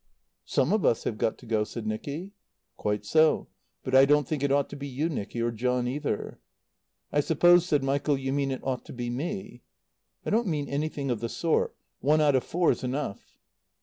"Some 0.45 0.73
of 0.73 0.83
us 0.83 1.03
have 1.03 1.19
got 1.19 1.37
to 1.37 1.45
go," 1.45 1.63
said 1.63 1.85
Nicky. 1.85 2.31
"Quite 2.75 3.05
so. 3.05 3.49
But 3.83 3.93
I 3.93 4.05
don't 4.05 4.27
think 4.27 4.41
it 4.41 4.51
ought 4.51 4.67
to 4.71 4.75
be 4.75 4.87
you, 4.87 5.09
Nicky; 5.09 5.39
or 5.43 5.51
John, 5.51 5.87
either." 5.87 6.39
"I 7.11 7.19
suppose," 7.19 7.67
said 7.67 7.83
Michael, 7.83 8.17
"you 8.17 8.33
mean 8.33 8.49
it 8.49 8.63
ought 8.65 8.83
to 8.85 8.93
be 8.93 9.11
me." 9.11 9.61
"I 10.25 10.31
don't 10.31 10.47
mean 10.47 10.67
anything 10.67 11.11
of 11.11 11.19
the 11.19 11.29
sort. 11.29 11.75
One 11.99 12.19
out 12.19 12.35
of 12.35 12.43
four's 12.43 12.83
enough." 12.83 13.37